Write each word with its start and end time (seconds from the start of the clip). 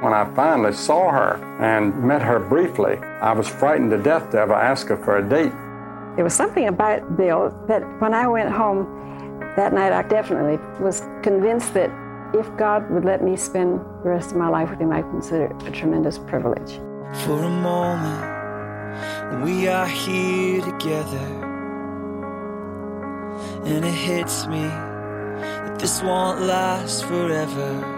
When 0.00 0.12
I 0.12 0.30
finally 0.34 0.74
saw 0.74 1.10
her 1.10 1.36
and 1.58 2.04
met 2.04 2.20
her 2.20 2.38
briefly, 2.38 2.98
I 3.22 3.32
was 3.32 3.48
frightened 3.48 3.90
to 3.92 3.98
death 3.98 4.30
to 4.32 4.38
ever 4.38 4.52
ask 4.52 4.88
her 4.88 4.96
for 4.96 5.16
a 5.16 5.26
date. 5.26 5.52
There 6.16 6.24
was 6.24 6.34
something 6.34 6.68
about 6.68 7.16
Bill 7.16 7.48
that 7.66 7.80
when 7.98 8.12
I 8.12 8.26
went 8.26 8.50
home 8.50 9.40
that 9.56 9.72
night, 9.72 9.92
I 9.92 10.02
definitely 10.02 10.58
was 10.84 11.00
convinced 11.22 11.72
that 11.72 11.90
if 12.34 12.54
God 12.58 12.90
would 12.90 13.06
let 13.06 13.24
me 13.24 13.36
spend 13.36 13.80
the 14.02 14.10
rest 14.10 14.32
of 14.32 14.36
my 14.36 14.48
life 14.48 14.68
with 14.68 14.80
him, 14.80 14.92
I 14.92 15.00
consider 15.00 15.46
it 15.46 15.66
a 15.66 15.70
tremendous 15.70 16.18
privilege. 16.18 16.78
For 17.24 17.42
a 17.42 17.48
moment, 17.48 19.44
we 19.44 19.66
are 19.66 19.86
here 19.86 20.60
together, 20.60 21.26
and 23.64 23.82
it 23.82 23.90
hits 23.90 24.46
me 24.46 24.60
that 24.60 25.78
this 25.78 26.02
won't 26.02 26.42
last 26.42 27.04
forever. 27.06 27.95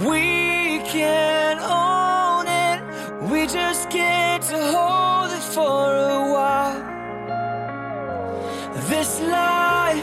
We 0.00 0.80
can 0.88 1.58
own 1.58 2.46
it, 2.48 2.82
we 3.30 3.46
just 3.46 3.90
get 3.90 4.40
to 4.40 4.56
hold 4.56 5.30
it 5.30 5.42
for 5.42 5.96
a 5.96 6.32
while. 6.32 6.80
This 8.88 9.20
life. 9.20 10.02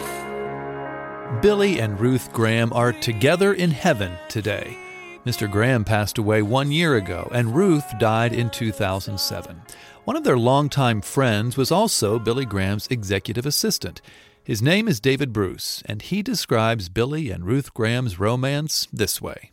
Billy 1.41 1.79
and 1.79 1.99
Ruth 1.99 2.31
Graham 2.31 2.71
are 2.71 2.93
together 2.93 3.53
in 3.53 3.71
heaven 3.71 4.15
today. 4.27 4.77
Mr. 5.25 5.49
Graham 5.49 5.83
passed 5.83 6.19
away 6.19 6.43
one 6.43 6.71
year 6.71 6.95
ago, 6.95 7.27
and 7.33 7.55
Ruth 7.55 7.97
died 7.97 8.31
in 8.31 8.51
2007. 8.51 9.59
One 10.03 10.15
of 10.15 10.23
their 10.23 10.37
longtime 10.37 11.01
friends 11.01 11.57
was 11.57 11.71
also 11.71 12.19
Billy 12.19 12.45
Graham's 12.45 12.85
executive 12.91 13.47
assistant. 13.47 14.03
His 14.43 14.61
name 14.61 14.87
is 14.87 14.99
David 14.99 15.33
Bruce, 15.33 15.81
and 15.87 16.03
he 16.03 16.21
describes 16.21 16.89
Billy 16.89 17.31
and 17.31 17.43
Ruth 17.43 17.73
Graham's 17.73 18.19
romance 18.19 18.87
this 18.93 19.19
way. 19.19 19.49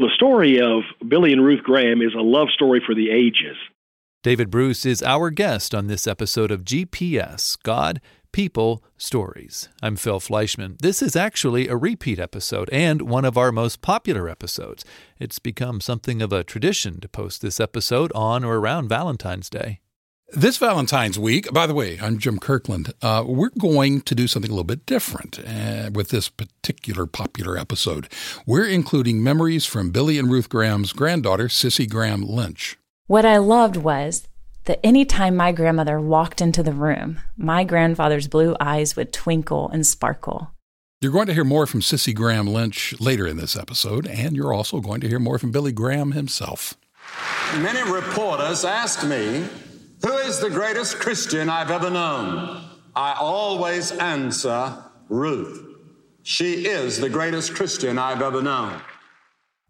The 0.00 0.08
story 0.14 0.58
of 0.62 0.84
Billy 1.06 1.30
and 1.30 1.44
Ruth 1.44 1.62
Graham 1.62 2.00
is 2.00 2.14
a 2.14 2.22
love 2.22 2.48
story 2.54 2.80
for 2.86 2.94
the 2.94 3.10
ages. 3.10 3.58
David 4.22 4.50
Bruce 4.50 4.86
is 4.86 5.02
our 5.02 5.28
guest 5.28 5.74
on 5.74 5.88
this 5.88 6.06
episode 6.06 6.50
of 6.50 6.64
GPS 6.64 7.62
God, 7.62 8.00
People, 8.32 8.82
Stories. 8.96 9.68
I'm 9.82 9.96
Phil 9.96 10.18
Fleischman. 10.18 10.78
This 10.78 11.02
is 11.02 11.16
actually 11.16 11.68
a 11.68 11.76
repeat 11.76 12.18
episode 12.18 12.70
and 12.72 13.02
one 13.02 13.26
of 13.26 13.36
our 13.36 13.52
most 13.52 13.82
popular 13.82 14.26
episodes. 14.26 14.86
It's 15.18 15.38
become 15.38 15.82
something 15.82 16.22
of 16.22 16.32
a 16.32 16.44
tradition 16.44 16.98
to 17.00 17.06
post 17.06 17.42
this 17.42 17.60
episode 17.60 18.10
on 18.14 18.42
or 18.42 18.56
around 18.56 18.88
Valentine's 18.88 19.50
Day. 19.50 19.80
This 20.32 20.58
Valentine's 20.58 21.18
week, 21.18 21.52
by 21.52 21.66
the 21.66 21.74
way, 21.74 21.98
I'm 22.00 22.18
Jim 22.18 22.38
Kirkland. 22.38 22.94
Uh, 23.02 23.24
we're 23.26 23.50
going 23.58 24.00
to 24.02 24.14
do 24.14 24.28
something 24.28 24.48
a 24.48 24.54
little 24.54 24.62
bit 24.62 24.86
different 24.86 25.40
uh, 25.40 25.90
with 25.92 26.10
this 26.10 26.28
particular 26.28 27.06
popular 27.06 27.58
episode. 27.58 28.08
We're 28.46 28.68
including 28.68 29.24
memories 29.24 29.66
from 29.66 29.90
Billy 29.90 30.18
and 30.20 30.30
Ruth 30.30 30.48
Graham's 30.48 30.92
granddaughter, 30.92 31.48
Sissy 31.48 31.90
Graham 31.90 32.22
Lynch. 32.22 32.78
What 33.08 33.24
I 33.24 33.38
loved 33.38 33.76
was 33.76 34.28
that 34.66 34.78
anytime 34.86 35.34
my 35.34 35.50
grandmother 35.50 36.00
walked 36.00 36.40
into 36.40 36.62
the 36.62 36.74
room, 36.74 37.20
my 37.36 37.64
grandfather's 37.64 38.28
blue 38.28 38.54
eyes 38.60 38.94
would 38.94 39.12
twinkle 39.12 39.68
and 39.70 39.84
sparkle. 39.84 40.52
You're 41.00 41.10
going 41.10 41.26
to 41.26 41.34
hear 41.34 41.44
more 41.44 41.66
from 41.66 41.80
Sissy 41.80 42.14
Graham 42.14 42.46
Lynch 42.46 42.94
later 43.00 43.26
in 43.26 43.36
this 43.36 43.56
episode, 43.56 44.06
and 44.06 44.36
you're 44.36 44.52
also 44.52 44.78
going 44.78 45.00
to 45.00 45.08
hear 45.08 45.18
more 45.18 45.40
from 45.40 45.50
Billy 45.50 45.72
Graham 45.72 46.12
himself. 46.12 46.74
Many 47.56 47.90
reporters 47.90 48.64
asked 48.64 49.04
me, 49.04 49.44
Who 50.02 50.16
is 50.16 50.40
the 50.40 50.48
greatest 50.48 50.98
Christian 50.98 51.50
I've 51.50 51.70
ever 51.70 51.90
known? 51.90 52.64
I 52.96 53.14
always 53.20 53.92
answer, 53.92 54.82
Ruth. 55.10 55.62
She 56.22 56.66
is 56.66 57.00
the 57.00 57.10
greatest 57.10 57.54
Christian 57.54 57.98
I've 57.98 58.22
ever 58.22 58.40
known. 58.40 58.80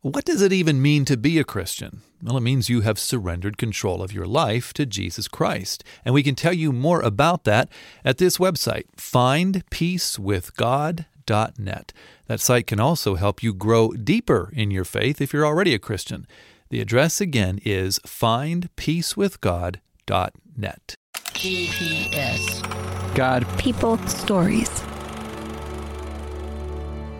What 0.02 0.24
does 0.24 0.40
it 0.40 0.52
even 0.52 0.80
mean 0.80 1.04
to 1.06 1.16
be 1.16 1.40
a 1.40 1.44
Christian? 1.44 2.02
Well, 2.22 2.36
it 2.36 2.42
means 2.42 2.68
you 2.68 2.82
have 2.82 2.98
surrendered 2.98 3.56
control 3.58 4.02
of 4.02 4.12
your 4.12 4.26
life 4.26 4.72
to 4.74 4.86
Jesus 4.86 5.26
Christ. 5.26 5.82
And 6.04 6.14
we 6.14 6.22
can 6.22 6.36
tell 6.36 6.52
you 6.52 6.70
more 6.72 7.00
about 7.00 7.42
that 7.44 7.68
at 8.04 8.18
this 8.18 8.38
website, 8.38 8.84
findpeacewithgod.net. 8.96 11.92
That 12.26 12.40
site 12.40 12.66
can 12.68 12.80
also 12.80 13.16
help 13.16 13.42
you 13.42 13.52
grow 13.52 13.90
deeper 13.90 14.52
in 14.54 14.70
your 14.70 14.84
faith 14.84 15.20
if 15.20 15.32
you're 15.32 15.46
already 15.46 15.74
a 15.74 15.80
Christian. 15.80 16.28
The 16.68 16.80
address 16.80 17.20
again 17.20 17.58
is 17.64 17.98
findpeacewithgod.net. 18.00 19.80
GPS. 21.34 22.62
God, 23.14 23.46
People, 23.58 23.98
stories. 24.06 24.82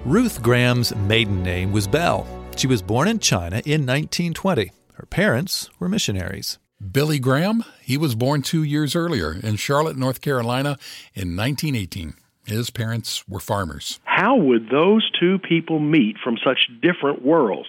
Ruth 0.05 0.43
Graham's 0.43 0.95
maiden 0.95 1.43
name 1.43 1.73
was 1.73 1.87
Bell. 1.87 2.27
She 2.57 2.67
was 2.67 2.83
born 2.83 3.09
in 3.09 3.19
China 3.19 3.57
in 3.65 3.87
1920. 3.87 4.73
Her 4.95 5.07
parents 5.07 5.71
were 5.79 5.89
missionaries. 5.89 6.59
Billy 6.93 7.19
Graham, 7.19 7.65
he 7.83 7.99
was 7.99 8.15
born 8.15 8.43
two 8.43 8.63
years 8.63 8.97
earlier 8.97 9.33
in 9.33 9.57
Charlotte, 9.57 9.97
North 9.97 10.21
Carolina 10.21 10.79
in 11.15 11.37
1918. 11.37 12.15
His 12.47 12.71
parents 12.71 13.29
were 13.29 13.41
farmers. 13.41 14.01
How 14.05 14.37
would 14.37 14.71
those 14.71 15.09
two 15.21 15.39
people 15.39 15.79
meet 15.79 16.17
from 16.23 16.39
such 16.43 16.71
different 16.81 17.25
worlds? 17.25 17.69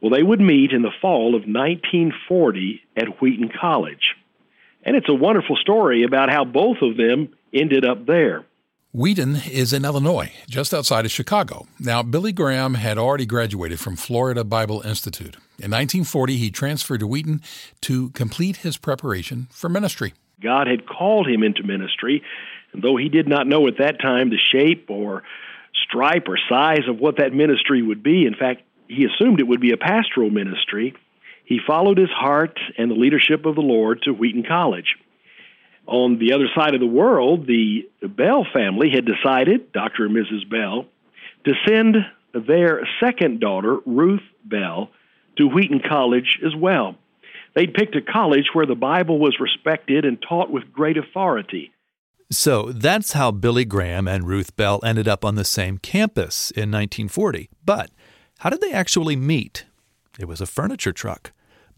Well, 0.00 0.10
they 0.10 0.22
would 0.22 0.40
meet 0.40 0.72
in 0.72 0.82
the 0.82 0.92
fall 1.02 1.34
of 1.34 1.42
1940 1.42 2.80
at 2.96 3.20
Wheaton 3.20 3.50
College. 3.60 4.14
And 4.84 4.96
it's 4.96 5.08
a 5.08 5.14
wonderful 5.14 5.56
story 5.56 6.04
about 6.04 6.30
how 6.30 6.44
both 6.44 6.78
of 6.82 6.96
them 6.96 7.34
ended 7.52 7.84
up 7.84 8.06
there. 8.06 8.44
Wheaton 8.92 9.36
is 9.48 9.72
in 9.72 9.84
Illinois, 9.84 10.32
just 10.48 10.74
outside 10.74 11.04
of 11.04 11.12
Chicago. 11.12 11.68
Now, 11.78 12.02
Billy 12.02 12.32
Graham 12.32 12.74
had 12.74 12.98
already 12.98 13.24
graduated 13.24 13.78
from 13.78 13.94
Florida 13.94 14.42
Bible 14.42 14.82
Institute. 14.82 15.36
In 15.58 15.70
1940, 15.70 16.36
he 16.36 16.50
transferred 16.50 16.98
to 16.98 17.06
Wheaton 17.06 17.40
to 17.82 18.10
complete 18.10 18.58
his 18.58 18.76
preparation 18.76 19.46
for 19.52 19.68
ministry. 19.68 20.14
God 20.42 20.66
had 20.66 20.88
called 20.88 21.28
him 21.28 21.44
into 21.44 21.62
ministry, 21.62 22.24
and 22.72 22.82
though 22.82 22.96
he 22.96 23.08
did 23.08 23.28
not 23.28 23.46
know 23.46 23.68
at 23.68 23.78
that 23.78 24.00
time 24.00 24.30
the 24.30 24.38
shape 24.38 24.90
or 24.90 25.22
stripe 25.84 26.26
or 26.26 26.38
size 26.48 26.88
of 26.88 26.98
what 26.98 27.18
that 27.18 27.32
ministry 27.32 27.82
would 27.82 28.02
be, 28.02 28.26
in 28.26 28.34
fact, 28.34 28.62
he 28.88 29.04
assumed 29.04 29.38
it 29.38 29.46
would 29.46 29.60
be 29.60 29.72
a 29.72 29.76
pastoral 29.76 30.30
ministry, 30.30 30.94
he 31.50 31.58
followed 31.66 31.98
his 31.98 32.10
heart 32.10 32.60
and 32.78 32.92
the 32.92 32.94
leadership 32.94 33.44
of 33.44 33.56
the 33.56 33.60
Lord 33.60 34.02
to 34.02 34.12
Wheaton 34.12 34.44
College. 34.46 34.94
On 35.88 36.16
the 36.20 36.32
other 36.32 36.46
side 36.54 36.74
of 36.74 36.80
the 36.80 36.86
world, 36.86 37.48
the 37.48 37.90
Bell 38.00 38.46
family 38.54 38.88
had 38.94 39.04
decided, 39.04 39.72
Dr. 39.72 40.06
and 40.06 40.14
Mrs. 40.14 40.48
Bell, 40.48 40.86
to 41.44 41.52
send 41.66 41.96
their 42.46 42.86
second 43.00 43.40
daughter, 43.40 43.78
Ruth 43.84 44.22
Bell, 44.44 44.90
to 45.38 45.48
Wheaton 45.48 45.80
College 45.80 46.38
as 46.46 46.54
well. 46.54 46.94
They'd 47.56 47.74
picked 47.74 47.96
a 47.96 48.00
college 48.00 48.50
where 48.52 48.66
the 48.66 48.76
Bible 48.76 49.18
was 49.18 49.40
respected 49.40 50.04
and 50.04 50.22
taught 50.22 50.52
with 50.52 50.72
great 50.72 50.96
authority. 50.96 51.72
So 52.30 52.70
that's 52.70 53.14
how 53.14 53.32
Billy 53.32 53.64
Graham 53.64 54.06
and 54.06 54.28
Ruth 54.28 54.54
Bell 54.54 54.78
ended 54.84 55.08
up 55.08 55.24
on 55.24 55.34
the 55.34 55.44
same 55.44 55.78
campus 55.78 56.52
in 56.52 56.70
1940. 56.70 57.50
But 57.64 57.90
how 58.38 58.50
did 58.50 58.60
they 58.60 58.72
actually 58.72 59.16
meet? 59.16 59.64
It 60.16 60.28
was 60.28 60.40
a 60.40 60.46
furniture 60.46 60.92
truck. 60.92 61.32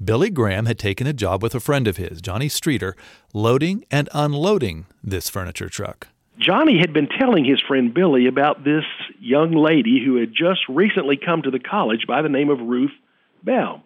Billy 0.05 0.31
Graham 0.31 0.67
had 0.67 0.79
taken 0.79 1.07
a 1.07 1.13
job 1.13 1.43
with 1.43 1.55
a 1.55 1.61
friend 1.61 1.87
of 1.87 1.97
his, 1.97 2.21
Johnny 2.21 2.49
Streeter, 2.49 2.97
loading 3.33 3.85
and 3.91 4.09
unloading 4.13 4.87
this 5.05 5.29
furniture 5.29 5.69
truck. 5.69 6.09
Johnny 6.39 6.79
had 6.79 6.93
been 6.93 7.09
telling 7.21 7.45
his 7.45 7.61
friend 7.61 7.95
Billy 7.95 8.27
about 8.27 8.65
this 8.65 8.85
young 9.21 9.53
lady 9.53 10.03
who 10.05 10.17
had 10.17 10.33
just 10.33 10.61
recently 10.69 11.17
come 11.17 11.43
to 11.43 11.51
the 11.51 11.61
college 11.61 12.07
by 12.09 12.23
the 12.23 12.29
name 12.29 12.49
of 12.49 12.59
Ruth 12.59 12.91
Bell. 13.45 13.83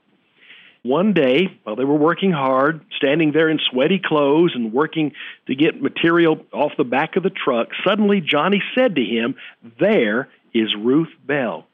One 0.83 1.13
day, 1.13 1.59
while 1.65 1.77
they 1.77 1.85
were 1.85 1.99
working 1.99 2.31
hard, 2.31 2.81
standing 2.97 3.33
there 3.33 3.51
in 3.51 3.59
sweaty 3.71 4.01
clothes 4.03 4.53
and 4.55 4.73
working 4.73 5.13
to 5.49 5.55
get 5.57 5.83
material 5.83 6.47
off 6.53 6.73
the 6.79 6.85
back 6.85 7.17
of 7.17 7.25
the 7.25 7.31
truck, 7.31 7.69
suddenly 7.87 8.21
Johnny 8.21 8.63
said 8.75 8.95
to 8.95 9.03
him, 9.03 9.35
There 9.81 10.29
is 10.55 10.75
Ruth 10.79 11.13
Bell. 11.27 11.67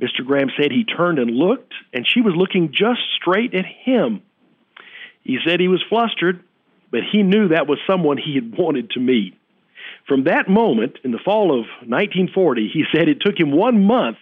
Mr. 0.00 0.24
Graham 0.24 0.50
said 0.56 0.70
he 0.70 0.84
turned 0.84 1.18
and 1.18 1.30
looked, 1.30 1.74
and 1.92 2.06
she 2.06 2.20
was 2.20 2.34
looking 2.36 2.72
just 2.72 3.00
straight 3.16 3.54
at 3.54 3.64
him. 3.66 4.22
He 5.22 5.38
said 5.44 5.60
he 5.60 5.68
was 5.68 5.82
flustered, 5.88 6.42
but 6.90 7.00
he 7.10 7.22
knew 7.22 7.48
that 7.48 7.66
was 7.66 7.78
someone 7.86 8.16
he 8.16 8.34
had 8.34 8.56
wanted 8.56 8.90
to 8.90 9.00
meet. 9.00 9.34
From 10.06 10.24
that 10.24 10.48
moment, 10.48 10.98
in 11.04 11.10
the 11.10 11.18
fall 11.18 11.52
of 11.52 11.66
1940, 11.86 12.70
he 12.72 12.84
said 12.92 13.08
it 13.08 13.20
took 13.20 13.38
him 13.38 13.52
one 13.52 13.84
month 13.84 14.16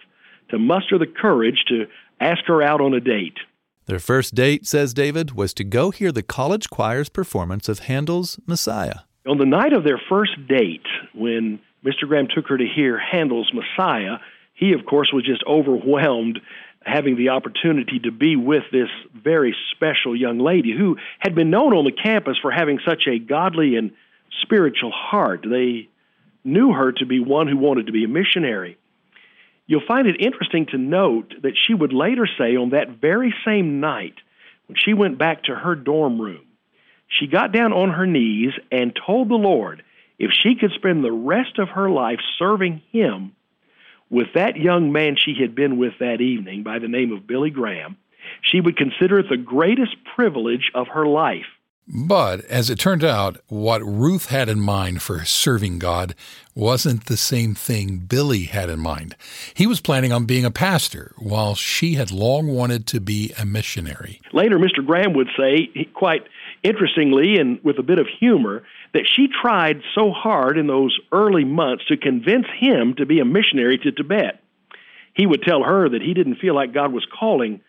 to 0.49 0.59
muster 0.59 0.97
the 0.97 1.07
courage 1.07 1.63
to 1.69 1.85
ask 2.19 2.43
her 2.47 2.61
out 2.61 2.81
on 2.81 2.93
a 2.93 2.99
date. 2.99 3.37
Their 3.85 3.99
first 3.99 4.35
date, 4.35 4.65
says 4.65 4.93
David, 4.93 5.31
was 5.31 5.53
to 5.53 5.63
go 5.63 5.91
hear 5.91 6.11
the 6.11 6.23
college 6.23 6.69
choir's 6.69 7.07
performance 7.07 7.69
of 7.69 7.79
Handel's 7.79 8.37
Messiah. 8.45 8.99
On 9.25 9.37
the 9.37 9.45
night 9.45 9.71
of 9.71 9.85
their 9.85 10.01
first 10.09 10.45
date, 10.47 10.85
when 11.13 11.59
Mr. 11.85 12.05
Graham 12.05 12.27
took 12.33 12.47
her 12.47 12.57
to 12.57 12.65
hear 12.65 12.97
Handel's 12.97 13.51
Messiah, 13.53 14.17
he, 14.57 14.73
of 14.73 14.85
course, 14.85 15.11
was 15.13 15.23
just 15.23 15.43
overwhelmed 15.47 16.39
having 16.83 17.15
the 17.15 17.29
opportunity 17.29 17.99
to 17.99 18.11
be 18.11 18.35
with 18.35 18.63
this 18.71 18.89
very 19.13 19.55
special 19.75 20.15
young 20.15 20.39
lady 20.39 20.75
who 20.75 20.97
had 21.19 21.35
been 21.35 21.51
known 21.51 21.73
on 21.73 21.85
the 21.85 21.91
campus 21.91 22.37
for 22.41 22.49
having 22.49 22.79
such 22.83 23.03
a 23.07 23.19
godly 23.19 23.75
and 23.75 23.91
spiritual 24.41 24.91
heart. 24.91 25.45
They 25.47 25.89
knew 26.43 26.73
her 26.73 26.91
to 26.93 27.05
be 27.05 27.19
one 27.19 27.47
who 27.47 27.57
wanted 27.57 27.85
to 27.85 27.91
be 27.91 28.03
a 28.03 28.07
missionary. 28.07 28.77
You'll 29.67 29.85
find 29.87 30.07
it 30.07 30.21
interesting 30.21 30.65
to 30.67 30.77
note 30.77 31.33
that 31.43 31.57
she 31.67 31.75
would 31.75 31.93
later 31.93 32.27
say 32.37 32.55
on 32.55 32.71
that 32.71 32.99
very 32.99 33.35
same 33.45 33.79
night, 33.79 34.15
when 34.65 34.77
she 34.83 34.93
went 34.93 35.19
back 35.19 35.43
to 35.43 35.55
her 35.55 35.75
dorm 35.75 36.19
room, 36.19 36.45
she 37.07 37.27
got 37.27 37.51
down 37.51 37.73
on 37.73 37.91
her 37.91 38.07
knees 38.07 38.53
and 38.71 38.97
told 39.05 39.29
the 39.29 39.35
Lord 39.35 39.83
if 40.17 40.31
she 40.31 40.55
could 40.55 40.71
spend 40.71 41.03
the 41.03 41.11
rest 41.11 41.59
of 41.59 41.69
her 41.69 41.89
life 41.91 42.19
serving 42.39 42.81
Him 42.91 43.33
with 44.09 44.27
that 44.35 44.55
young 44.57 44.91
man 44.91 45.15
she 45.17 45.35
had 45.39 45.55
been 45.55 45.77
with 45.77 45.93
that 45.99 46.21
evening 46.21 46.63
by 46.63 46.79
the 46.79 46.87
name 46.87 47.11
of 47.11 47.27
Billy 47.27 47.49
Graham, 47.49 47.97
she 48.41 48.61
would 48.61 48.77
consider 48.77 49.19
it 49.19 49.27
the 49.29 49.37
greatest 49.37 49.95
privilege 50.15 50.71
of 50.73 50.87
her 50.89 51.05
life. 51.05 51.45
But 51.89 52.43
as 52.45 52.69
it 52.69 52.79
turned 52.79 53.05
out, 53.05 53.37
what 53.47 53.81
Ruth 53.81 54.25
had 54.25 54.49
in 54.49 54.59
mind 54.59 55.01
for 55.01 55.23
serving 55.23 55.79
God 55.79 56.15
wasn't 56.53 57.05
the 57.05 57.15
same 57.15 57.55
thing 57.55 57.99
Billy 57.99 58.43
had 58.43 58.69
in 58.69 58.79
mind. 58.79 59.15
He 59.53 59.65
was 59.65 59.79
planning 59.79 60.11
on 60.11 60.25
being 60.25 60.43
a 60.43 60.51
pastor, 60.51 61.13
while 61.17 61.55
she 61.55 61.93
had 61.93 62.11
long 62.11 62.47
wanted 62.47 62.87
to 62.87 62.99
be 62.99 63.31
a 63.39 63.45
missionary. 63.45 64.19
Later, 64.33 64.59
Mr. 64.59 64.85
Graham 64.85 65.13
would 65.13 65.29
say, 65.37 65.87
quite 65.93 66.23
interestingly 66.61 67.37
and 67.37 67.63
with 67.63 67.79
a 67.79 67.83
bit 67.83 67.99
of 67.99 68.07
humor, 68.19 68.63
that 68.93 69.07
she 69.07 69.27
tried 69.27 69.81
so 69.95 70.11
hard 70.11 70.57
in 70.57 70.67
those 70.67 70.97
early 71.11 71.43
months 71.43 71.85
to 71.85 71.97
convince 71.97 72.47
him 72.59 72.95
to 72.95 73.05
be 73.05 73.19
a 73.19 73.25
missionary 73.25 73.77
to 73.79 73.91
Tibet. 73.91 74.41
He 75.13 75.25
would 75.25 75.41
tell 75.41 75.63
her 75.63 75.89
that 75.89 76.01
he 76.01 76.13
didn't 76.13 76.35
feel 76.39 76.55
like 76.55 76.73
God 76.73 76.93
was 76.93 77.05
calling 77.19 77.61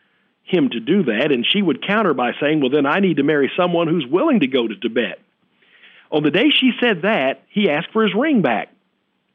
him 0.44 0.70
to 0.70 0.80
do 0.80 1.04
that, 1.04 1.30
and 1.30 1.46
she 1.46 1.62
would 1.62 1.86
counter 1.86 2.14
by 2.14 2.32
saying, 2.40 2.60
Well, 2.60 2.70
then 2.70 2.86
I 2.86 3.00
need 3.00 3.18
to 3.18 3.22
marry 3.22 3.50
someone 3.56 3.88
who's 3.88 4.06
willing 4.06 4.40
to 4.40 4.46
go 4.46 4.66
to 4.66 4.76
Tibet. 4.76 5.20
On 6.10 6.22
the 6.22 6.30
day 6.30 6.50
she 6.50 6.72
said 6.80 7.02
that, 7.02 7.42
he 7.50 7.68
asked 7.68 7.92
for 7.92 8.02
his 8.02 8.14
ring 8.14 8.42
back. 8.42 8.70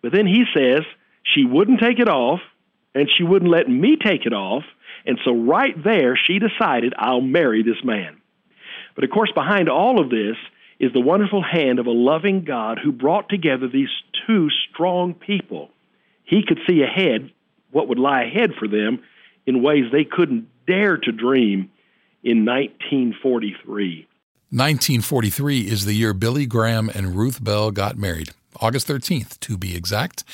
But 0.02 0.12
then 0.12 0.26
he 0.26 0.46
says 0.56 0.84
she 1.24 1.46
wouldn't 1.46 1.80
take 1.80 2.00
it 2.00 2.10
off, 2.10 2.40
and 2.96 3.10
she 3.10 3.24
wouldn't 3.24 3.52
let 3.52 3.70
me 3.70 3.96
take 3.96 4.26
it 4.26 4.34
off, 4.34 4.64
and 5.06 5.20
so 5.24 5.34
right 5.34 5.82
there 5.84 6.16
she 6.16 6.40
decided, 6.40 6.94
I'll 6.98 7.22
marry 7.22 7.64
this 7.64 7.84
man. 7.84 8.22
But 8.96 9.04
of 9.04 9.10
course, 9.10 9.32
behind 9.34 9.70
all 9.70 10.00
of 10.00 10.10
this 10.10 10.38
is 10.84 10.92
the 10.92 11.00
wonderful 11.00 11.42
hand 11.42 11.80
of 11.80 11.88
a 11.88 11.92
loving 11.92 12.44
God 12.44 12.78
who 12.78 12.92
brought 12.92 13.30
together 13.30 13.70
these 13.70 13.88
two 14.28 14.50
strong 14.70 15.14
people. 15.14 15.70
He 16.26 16.44
could 16.46 16.60
see 16.68 16.82
ahead 16.82 17.32
what 17.72 17.88
would 17.88 18.00
lie 18.00 18.24
ahead 18.24 18.52
for 18.60 18.68
them 18.68 19.02
in 19.46 19.64
ways 19.64 19.86
they 19.92 20.04
couldn't 20.04 20.50
dare 20.68 20.98
to 20.98 21.12
dream 21.14 21.72
in 22.22 22.46
1943. 22.46 24.08
1943 24.50 25.62
is 25.62 25.86
the 25.86 25.94
year 25.94 26.14
Billy 26.14 26.46
Graham 26.46 26.90
and 26.90 27.16
Ruth 27.16 27.42
Bell 27.42 27.72
got 27.72 27.98
married, 27.98 28.32
August 28.60 28.86
13th 28.86 29.40
to 29.40 29.58
be 29.58 29.78
exact, 29.78 30.26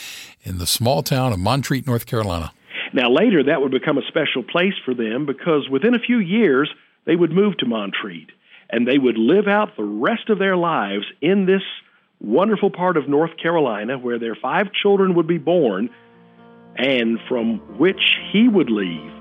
in 0.41 0.57
the 0.57 0.65
small 0.65 1.03
town 1.03 1.31
of 1.31 1.37
Montreat, 1.37 1.85
North 1.85 2.07
Carolina. 2.07 2.51
Now, 2.91 3.11
later 3.11 3.43
that 3.43 3.61
would 3.61 3.71
become 3.71 3.99
a 3.99 4.07
special 4.07 4.41
place 4.41 4.73
for 4.83 4.95
them 4.95 5.27
because 5.27 5.69
within 5.69 5.93
a 5.93 5.99
few 5.99 6.17
years 6.17 6.71
they 7.05 7.15
would 7.15 7.31
move 7.31 7.55
to 7.57 7.67
Montreat 7.67 8.29
and 8.69 8.87
they 8.87 8.97
would 8.97 9.17
live 9.17 9.47
out 9.47 9.75
the 9.75 9.83
rest 9.83 10.29
of 10.29 10.39
their 10.39 10.55
lives 10.55 11.05
in 11.21 11.45
this 11.45 11.63
wonderful 12.21 12.69
part 12.69 12.97
of 12.97 13.07
North 13.07 13.31
Carolina 13.37 13.97
where 13.97 14.19
their 14.19 14.35
five 14.35 14.71
children 14.73 15.15
would 15.15 15.27
be 15.27 15.37
born 15.37 15.89
and 16.75 17.19
from 17.27 17.59
which 17.77 18.17
he 18.31 18.47
would 18.47 18.69
leave 18.69 19.11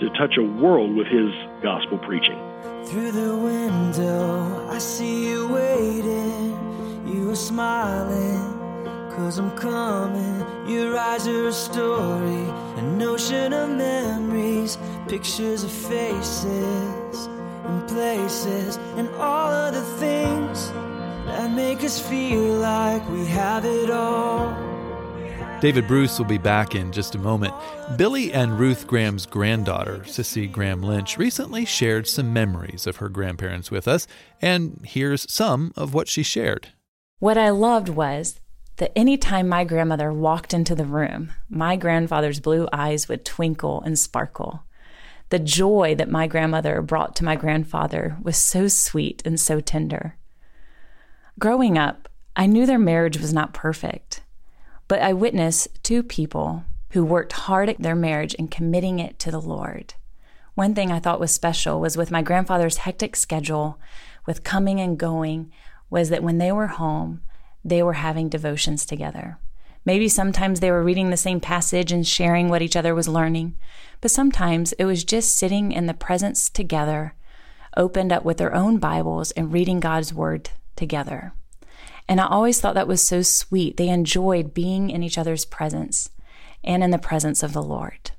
to 0.00 0.08
touch 0.18 0.36
a 0.36 0.42
world 0.42 0.94
with 0.94 1.06
his 1.06 1.30
gospel 1.62 1.98
preaching. 1.98 2.38
Through 2.86 3.12
the 3.12 3.36
window, 3.36 4.68
I 4.68 4.78
see 4.78 5.28
you 5.28 5.48
waiting. 5.48 7.06
You 7.06 7.30
are 7.30 7.36
smiling, 7.36 8.40
cause 9.10 9.38
I'm 9.38 9.56
coming. 9.56 10.68
Your 10.68 10.96
eyes 10.98 11.28
are 11.28 11.48
a 11.48 11.52
story, 11.52 12.44
an 12.78 13.00
ocean 13.00 13.52
of 13.52 13.70
memories, 13.70 14.76
pictures 15.06 15.64
of 15.64 15.70
faces 15.70 17.28
and 17.64 17.88
places, 17.88 18.76
and 18.96 19.08
all 19.16 19.50
of 19.50 19.74
the 19.74 19.82
things 19.98 20.70
that 21.26 21.50
make 21.50 21.82
us 21.82 22.00
feel 22.00 22.56
like 22.58 23.08
we 23.10 23.24
have 23.26 23.64
it 23.64 23.90
all. 23.90 24.54
David 25.60 25.86
Bruce 25.88 26.18
will 26.18 26.26
be 26.26 26.36
back 26.36 26.74
in 26.74 26.92
just 26.92 27.14
a 27.14 27.18
moment. 27.18 27.54
Billy 27.96 28.32
and 28.34 28.58
Ruth 28.58 28.86
Graham's 28.86 29.24
granddaughter, 29.24 30.00
Sissy 30.04 30.50
Graham 30.50 30.82
Lynch, 30.82 31.16
recently 31.16 31.64
shared 31.64 32.06
some 32.06 32.34
memories 32.34 32.86
of 32.86 32.96
her 32.96 33.08
grandparents 33.08 33.70
with 33.70 33.88
us, 33.88 34.06
and 34.42 34.82
here's 34.84 35.32
some 35.32 35.72
of 35.74 35.94
what 35.94 36.06
she 36.06 36.22
shared. 36.22 36.68
What 37.18 37.38
I 37.38 37.48
loved 37.48 37.88
was 37.88 38.40
that 38.76 38.92
any 38.94 39.16
time 39.16 39.48
my 39.48 39.64
grandmother 39.64 40.12
walked 40.12 40.52
into 40.52 40.74
the 40.74 40.84
room, 40.84 41.32
my 41.48 41.76
grandfather's 41.76 42.40
blue 42.40 42.68
eyes 42.72 43.08
would 43.08 43.24
twinkle 43.24 43.80
and 43.82 43.98
sparkle. 43.98 44.64
The 45.30 45.38
joy 45.38 45.94
that 45.96 46.10
my 46.10 46.26
grandmother 46.26 46.82
brought 46.82 47.16
to 47.16 47.24
my 47.24 47.36
grandfather 47.36 48.16
was 48.22 48.36
so 48.36 48.68
sweet 48.68 49.22
and 49.24 49.40
so 49.40 49.60
tender. 49.60 50.16
Growing 51.38 51.76
up, 51.78 52.08
I 52.36 52.46
knew 52.46 52.66
their 52.66 52.78
marriage 52.78 53.18
was 53.18 53.32
not 53.32 53.54
perfect. 53.54 54.22
But 54.86 55.00
I 55.00 55.12
witnessed 55.12 55.82
two 55.82 56.02
people 56.02 56.64
who 56.90 57.04
worked 57.04 57.32
hard 57.32 57.68
at 57.68 57.80
their 57.80 57.96
marriage 57.96 58.36
and 58.38 58.50
committing 58.50 58.98
it 58.98 59.18
to 59.20 59.30
the 59.30 59.40
Lord. 59.40 59.94
One 60.54 60.74
thing 60.74 60.92
I 60.92 61.00
thought 61.00 61.18
was 61.18 61.32
special 61.32 61.80
was 61.80 61.96
with 61.96 62.10
my 62.10 62.22
grandfather's 62.22 62.78
hectic 62.78 63.16
schedule, 63.16 63.80
with 64.26 64.44
coming 64.44 64.78
and 64.78 64.98
going, 64.98 65.50
was 65.90 66.10
that 66.10 66.22
when 66.22 66.38
they 66.38 66.52
were 66.52 66.68
home, 66.68 67.22
they 67.64 67.82
were 67.82 67.94
having 67.94 68.28
devotions 68.28 68.86
together. 68.86 69.38
Maybe 69.84 70.08
sometimes 70.08 70.60
they 70.60 70.70
were 70.70 70.82
reading 70.82 71.10
the 71.10 71.16
same 71.16 71.40
passage 71.40 71.92
and 71.92 72.06
sharing 72.06 72.48
what 72.48 72.62
each 72.62 72.76
other 72.76 72.94
was 72.94 73.08
learning, 73.08 73.56
but 74.00 74.10
sometimes 74.10 74.72
it 74.74 74.86
was 74.86 75.04
just 75.04 75.36
sitting 75.36 75.72
in 75.72 75.86
the 75.86 75.94
presence 75.94 76.48
together, 76.48 77.14
opened 77.76 78.12
up 78.12 78.24
with 78.24 78.38
their 78.38 78.54
own 78.54 78.78
Bibles 78.78 79.30
and 79.32 79.52
reading 79.52 79.80
God's 79.80 80.14
Word 80.14 80.50
together. 80.74 81.32
And 82.08 82.20
I 82.20 82.26
always 82.26 82.60
thought 82.60 82.74
that 82.74 82.88
was 82.88 83.02
so 83.02 83.22
sweet. 83.22 83.76
They 83.76 83.88
enjoyed 83.88 84.54
being 84.54 84.90
in 84.90 85.02
each 85.02 85.18
other's 85.18 85.44
presence 85.44 86.10
and 86.62 86.82
in 86.82 86.90
the 86.90 86.98
presence 86.98 87.42
of 87.42 87.52
the 87.52 87.62
Lord. 87.62 88.12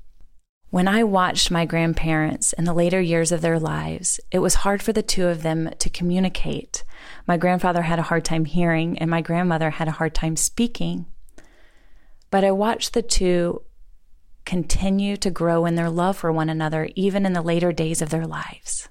When 0.70 0.88
I 0.88 1.04
watched 1.04 1.50
my 1.50 1.64
grandparents 1.64 2.52
in 2.52 2.64
the 2.64 2.74
later 2.74 3.00
years 3.00 3.30
of 3.32 3.40
their 3.40 3.58
lives, 3.58 4.20
it 4.30 4.40
was 4.40 4.56
hard 4.56 4.82
for 4.82 4.92
the 4.92 5.02
two 5.02 5.28
of 5.28 5.42
them 5.42 5.70
to 5.78 5.88
communicate. 5.88 6.84
My 7.26 7.36
grandfather 7.36 7.82
had 7.82 7.98
a 7.98 8.02
hard 8.02 8.24
time 8.24 8.44
hearing, 8.44 8.98
and 8.98 9.08
my 9.08 9.20
grandmother 9.20 9.70
had 9.70 9.88
a 9.88 9.92
hard 9.92 10.14
time 10.14 10.36
speaking. 10.36 11.06
But 12.30 12.44
I 12.44 12.50
watched 12.50 12.92
the 12.92 13.02
two 13.02 13.62
continue 14.44 15.16
to 15.18 15.30
grow 15.30 15.66
in 15.66 15.74
their 15.74 15.90
love 15.90 16.16
for 16.16 16.32
one 16.32 16.48
another, 16.48 16.88
even 16.94 17.26
in 17.26 17.32
the 17.32 17.42
later 17.42 17.72
days 17.72 18.00
of 18.00 18.10
their 18.10 18.26
lives. 18.26 18.88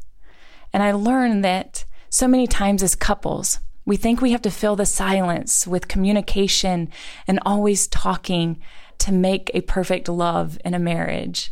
And 0.73 0.83
I 0.83 0.91
learned 0.91 1.43
that 1.45 1.85
so 2.09 2.27
many 2.27 2.47
times 2.47 2.83
as 2.83 2.95
couples, 2.95 3.59
we 3.85 3.97
think 3.97 4.19
we 4.19 4.31
have 4.31 4.41
to 4.43 4.51
fill 4.51 4.75
the 4.75 4.85
silence 4.85 5.65
with 5.65 5.87
communication 5.87 6.89
and 7.27 7.39
always 7.45 7.87
talking 7.87 8.59
to 8.99 9.11
make 9.11 9.51
a 9.53 9.61
perfect 9.61 10.09
love 10.09 10.57
in 10.65 10.73
a 10.73 10.79
marriage. 10.79 11.51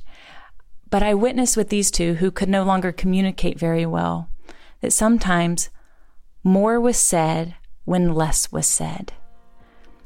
But 0.90 1.04
I 1.04 1.14
witnessed 1.14 1.58
with 1.58 1.70
these 1.70 1.90
two 1.92 2.16
who 2.16 2.32
could 2.32 2.50
no 2.50 2.64
longer 2.64 2.92
communicate 2.92 3.60
very 3.60 3.86
well 3.86 4.30
that 4.82 4.94
sometimes 4.94 5.70
more 6.44 6.80
was 6.80 6.98
said 6.98 7.56
when 7.86 8.14
less 8.14 8.52
was 8.52 8.68
said. 8.68 9.14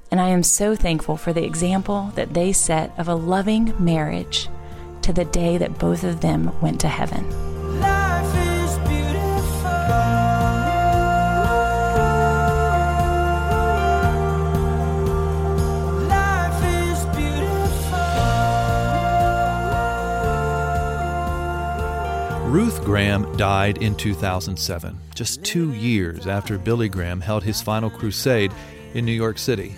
And 0.09 0.21
I 0.21 0.29
am 0.29 0.43
so 0.43 0.75
thankful 0.75 1.17
for 1.17 1.33
the 1.33 1.43
example 1.43 2.11
that 2.15 2.33
they 2.33 2.53
set 2.53 2.97
of 2.97 3.07
a 3.07 3.15
loving 3.15 3.73
marriage 3.77 4.47
to 5.01 5.11
the 5.11 5.25
day 5.25 5.57
that 5.57 5.79
both 5.79 6.03
of 6.03 6.21
them 6.21 6.51
went 6.61 6.79
to 6.81 6.87
heaven. 6.87 7.25
Ruth 22.49 22.83
Graham 22.85 23.35
died 23.35 23.77
in 23.79 23.93
2007, 23.95 24.97
just 25.13 25.43
two 25.43 25.73
years 25.73 26.27
after 26.27 26.57
Billy 26.57 26.87
Graham 26.87 27.19
held 27.19 27.43
his 27.43 27.61
final 27.61 27.89
crusade 27.89 28.53
in 28.93 29.03
New 29.03 29.11
York 29.11 29.37
City. 29.37 29.75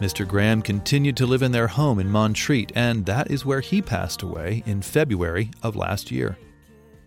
Mr. 0.00 0.26
Graham 0.26 0.62
continued 0.62 1.14
to 1.18 1.26
live 1.26 1.42
in 1.42 1.52
their 1.52 1.66
home 1.66 1.98
in 1.98 2.08
Montreat, 2.08 2.72
and 2.74 3.04
that 3.04 3.30
is 3.30 3.44
where 3.44 3.60
he 3.60 3.82
passed 3.82 4.22
away 4.22 4.62
in 4.64 4.80
February 4.80 5.50
of 5.62 5.76
last 5.76 6.10
year. 6.10 6.38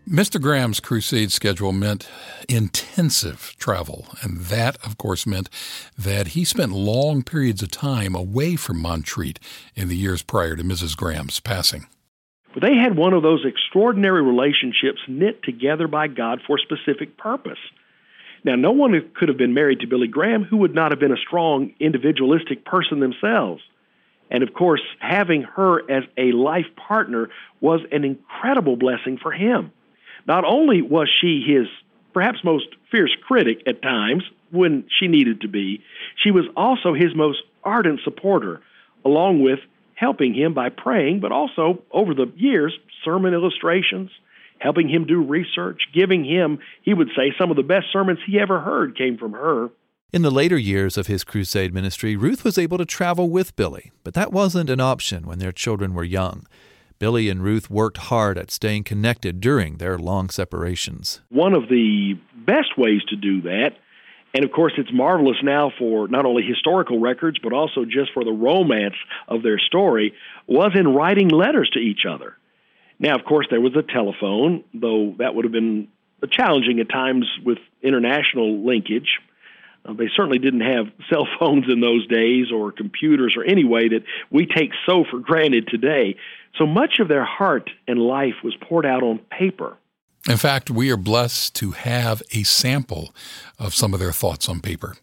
Mr. 0.08 0.40
Graham's 0.40 0.80
crusade 0.80 1.32
schedule 1.32 1.72
meant 1.72 2.08
intensive 2.48 3.56
travel, 3.58 4.06
and 4.22 4.38
that, 4.42 4.78
of 4.86 5.00
course, 5.00 5.26
meant 5.26 5.50
that 5.98 6.28
he 6.28 6.46
spent 6.46 6.72
long 6.72 7.24
periods 7.24 7.64
of 7.64 7.72
time 7.72 8.14
away 8.14 8.56
from 8.56 8.80
Montreat 8.80 9.40
in 9.76 9.88
the 9.88 9.98
years 9.98 10.22
prior 10.22 10.56
to 10.56 10.64
Mrs. 10.64 10.96
Graham's 10.96 11.40
passing. 11.40 11.88
But 12.54 12.62
they 12.62 12.76
had 12.76 12.96
one 12.96 13.14
of 13.14 13.24
those 13.24 13.44
extraordinary 13.44 14.22
relationships 14.22 15.00
knit 15.08 15.42
together 15.42 15.88
by 15.88 16.10
God 16.10 16.42
for 16.46 16.58
a 16.58 16.60
specific 16.60 17.18
purpose. 17.18 17.58
Now, 18.44 18.56
no 18.56 18.72
one 18.72 18.94
could 19.16 19.30
have 19.30 19.38
been 19.38 19.54
married 19.54 19.80
to 19.82 19.88
Billy 19.88 20.08
Graham 20.08 20.44
who 20.44 20.58
would 20.58 20.76
not 20.76 20.92
have 20.92 21.00
been 21.00 21.14
a 21.14 21.18
strong, 21.18 21.74
individualistic 21.80 22.66
person 22.66 23.00
themselves. 23.00 23.62
And 24.30 24.44
of 24.44 24.54
course, 24.54 24.82
having 25.00 25.44
her 25.44 25.90
as 25.90 26.04
a 26.18 26.32
life 26.32 26.66
partner 26.76 27.30
was 27.62 27.82
an 27.92 28.04
incredible 28.04 28.76
blessing 28.76 29.18
for 29.22 29.32
him. 29.32 29.72
Not 30.28 30.44
only 30.44 30.82
was 30.82 31.10
she 31.22 31.44
his 31.46 31.68
perhaps 32.14 32.44
most 32.44 32.68
fierce 32.92 33.16
critic 33.26 33.64
at 33.68 33.82
times 33.82 34.24
when 34.52 34.86
she 35.00 35.08
needed 35.08 35.42
to 35.42 35.48
be, 35.48 35.82
she 36.22 36.32
was 36.32 36.46
also 36.56 36.94
his 36.94 37.16
most 37.16 37.40
ardent 37.64 38.02
supporter, 38.04 38.62
along 39.04 39.42
with 39.42 39.60
helping 39.96 40.34
him 40.34 40.54
by 40.54 40.70
praying, 40.70 41.20
but 41.20 41.32
also 41.32 41.82
over 41.92 42.14
the 42.14 42.32
years, 42.36 42.78
sermon 43.04 43.34
illustrations, 43.34 44.12
helping 44.60 44.90
him 44.90 45.06
do 45.06 45.22
research, 45.22 45.82
giving 45.94 46.24
him, 46.24 46.60
he 46.82 46.94
would 46.94 47.10
say, 47.16 47.34
some 47.38 47.52
of 47.52 47.58
the 47.58 47.64
best 47.64 47.88
sermons 47.92 48.20
he 48.26 48.40
ever 48.40 48.60
heard 48.60 48.98
came 48.98 49.18
from 49.18 49.34
her. 49.34 49.70
In 50.14 50.22
the 50.22 50.30
later 50.30 50.58
years 50.58 50.96
of 50.96 51.08
his 51.08 51.24
crusade 51.24 51.74
ministry, 51.74 52.16
Ruth 52.16 52.44
was 52.44 52.58
able 52.58 52.78
to 52.78 52.86
travel 52.86 53.30
with 53.30 53.56
Billy, 53.56 53.92
but 54.04 54.14
that 54.14 54.32
wasn't 54.32 54.70
an 54.70 54.80
option 54.80 55.26
when 55.26 55.40
their 55.40 55.52
children 55.52 55.94
were 55.94 56.04
young. 56.04 56.46
Billy 57.00 57.30
and 57.30 57.44
Ruth 57.44 57.70
worked 57.70 57.98
hard 57.98 58.38
at 58.38 58.52
staying 58.52 58.84
connected 58.84 59.42
during 59.42 59.78
their 59.78 59.98
long 59.98 60.30
separations. 60.30 61.22
One 61.30 61.54
of 61.54 61.68
the 61.68 62.14
best 62.46 62.78
ways 62.78 63.02
to 63.10 63.16
do 63.16 63.42
that, 63.42 63.72
and 64.34 64.46
of 64.46 64.52
course 64.52 64.74
it's 64.78 64.94
marvelous 64.94 65.38
now 65.44 65.72
for 65.78 66.08
not 66.08 66.26
only 66.26 66.44
historical 66.44 67.00
records, 67.00 67.40
but 67.42 67.52
also 67.52 67.84
just 67.84 68.14
for 68.14 68.24
the 68.24 68.32
romance 68.32 68.96
of 69.28 69.44
their 69.44 69.60
story, 69.60 70.14
was 70.48 70.72
in 70.76 70.94
writing 70.94 71.30
letters 71.30 71.70
to 71.74 71.80
each 71.80 72.06
other. 72.08 72.38
Now, 73.04 73.16
of 73.16 73.26
course, 73.26 73.48
there 73.50 73.60
was 73.60 73.76
a 73.76 73.84
telephone, 73.84 74.64
though 74.74 75.14
that 75.20 75.36
would 75.36 75.44
have 75.44 75.52
been 75.52 75.90
challenging 76.32 76.80
at 76.80 76.90
times 76.90 77.26
with 77.44 77.58
international 77.82 78.66
linkage. 78.66 79.20
Uh, 79.86 79.92
they 79.92 80.08
certainly 80.16 80.40
didn't 80.40 80.62
have 80.62 80.86
cell 81.10 81.28
phones 81.38 81.66
in 81.70 81.82
those 81.82 82.08
days 82.08 82.50
or 82.50 82.72
computers 82.72 83.36
or 83.36 83.44
any 83.44 83.66
way 83.66 83.90
that 83.90 84.04
we 84.32 84.46
take 84.46 84.72
so 84.86 85.04
for 85.12 85.20
granted 85.20 85.68
today. 85.68 86.16
So 86.58 86.66
much 86.66 87.00
of 87.00 87.10
their 87.10 87.26
heart 87.26 87.70
and 87.90 88.00
life 88.00 88.36
was 88.42 88.56
poured 88.62 88.86
out 88.86 89.04
on 89.04 89.20
paper. 89.20 89.76
In 90.30 90.38
fact, 90.38 90.72
we 90.72 90.90
are 90.90 90.96
blessed 90.96 91.54
to 91.56 91.72
have 91.72 92.24
a 92.32 92.44
sample 92.44 93.14
of 93.60 93.76
some 93.76 93.94
of 93.94 94.00
their 94.00 94.14
thoughts 94.14 94.48
on 94.48 94.62
paper. 94.62 94.96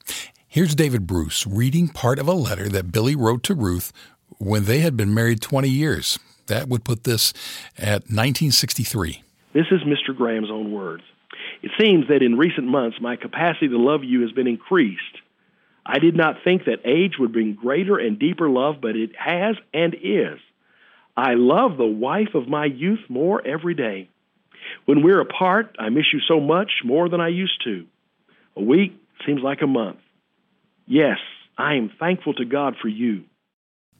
Here's 0.49 0.75
David 0.75 1.07
Bruce 1.07 1.47
reading 1.47 1.89
part 1.89 2.19
of 2.19 2.27
a 2.27 2.33
letter 2.33 2.71
that 2.71 2.93
Billy 2.93 3.15
wrote 3.15 3.43
to 3.43 3.55
Ruth 3.55 3.93
when 4.39 4.65
they 4.65 4.79
had 4.79 4.97
been 4.97 5.13
married 5.13 5.43
20 5.43 5.69
years. 5.69 6.19
That 6.51 6.69
would 6.69 6.83
put 6.85 7.05
this 7.05 7.33
at 7.79 8.11
1963. 8.11 9.23
This 9.53 9.67
is 9.71 9.81
Mr. 9.83 10.17
Graham's 10.17 10.51
own 10.51 10.73
words. 10.73 11.05
It 11.63 11.71
seems 11.81 12.09
that 12.09 12.23
in 12.23 12.37
recent 12.37 12.67
months 12.67 12.99
my 13.01 13.15
capacity 13.15 13.69
to 13.69 13.79
love 13.79 14.03
you 14.03 14.23
has 14.23 14.33
been 14.33 14.49
increased. 14.49 15.19
I 15.87 16.01
did 16.01 16.17
not 16.17 16.43
think 16.43 16.65
that 16.65 16.81
age 16.85 17.15
would 17.19 17.33
bring 17.33 17.55
greater 17.55 17.99
and 17.99 18.19
deeper 18.19 18.51
love, 18.51 18.77
but 18.83 18.97
it 18.97 19.11
has 19.17 19.57
and 19.73 19.95
is. 19.95 20.41
I 21.17 21.35
love 21.35 21.77
the 21.77 21.87
wife 21.87 22.35
of 22.35 22.49
my 22.49 22.65
youth 22.65 23.05
more 23.09 23.47
every 23.47 23.75
day. 23.75 24.09
When 24.87 25.03
we're 25.03 25.21
apart, 25.21 25.77
I 25.79 25.89
miss 25.89 26.13
you 26.13 26.21
so 26.27 26.41
much 26.41 26.71
more 26.85 27.09
than 27.09 27.21
I 27.21 27.29
used 27.29 27.63
to. 27.65 27.87
A 28.57 28.63
week 28.63 28.93
seems 29.25 29.41
like 29.41 29.63
a 29.63 29.67
month. 29.69 29.99
Yes, 30.87 31.19
I 31.57 31.75
am 31.75 31.93
thankful 31.99 32.35
to 32.35 32.45
God 32.45 32.75
for 32.83 32.89
you. 32.89 33.25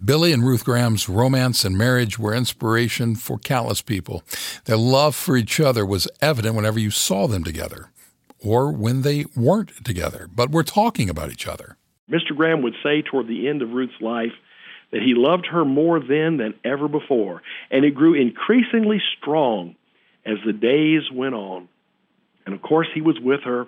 Billy 0.03 0.33
and 0.33 0.47
Ruth 0.47 0.65
Graham's 0.65 1.11
romance 1.11 1.63
and 1.63 1.77
marriage 1.77 2.19
were 2.19 2.35
inspiration 2.35 3.17
for 3.17 3.39
countless 3.39 3.83
people. 3.83 4.23
Their 4.65 4.79
love 4.79 5.15
for 5.15 5.37
each 5.37 5.61
other 5.61 5.85
was 5.85 6.09
evident 6.23 6.55
whenever 6.55 6.79
you 6.79 6.91
saw 6.91 7.27
them 7.27 7.45
together 7.45 7.91
or 8.43 8.73
when 8.73 9.03
they 9.03 9.27
weren't 9.37 9.85
together, 9.85 10.27
but 10.35 10.51
were 10.51 10.63
talking 10.63 11.11
about 11.11 11.31
each 11.31 11.47
other. 11.47 11.77
Mr. 12.11 12.35
Graham 12.35 12.63
would 12.63 12.75
say 12.83 13.03
toward 13.03 13.29
the 13.29 13.47
end 13.47 13.61
of 13.61 13.73
Ruth's 13.73 14.01
life 14.01 14.33
that 14.91 15.03
he 15.03 15.13
loved 15.15 15.47
her 15.47 15.67
more 15.67 16.01
then 16.01 16.39
than 16.39 16.55
ever 16.65 16.89
before, 16.89 17.43
and 17.71 17.85
it 17.85 17.95
grew 17.95 18.15
increasingly 18.15 19.03
strong 19.19 19.77
as 20.25 20.39
the 20.47 20.55
days 20.55 21.03
went 21.13 21.35
on. 21.35 21.69
And 22.47 22.55
of 22.55 22.63
course, 22.63 22.89
he 22.95 23.03
was 23.03 23.21
with 23.21 23.43
her 23.45 23.67